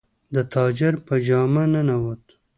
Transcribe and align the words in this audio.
د 0.33 0.35
تاجر 0.53 0.93
په 1.07 1.15
جامه 1.27 1.63
ننووت. 1.73 2.23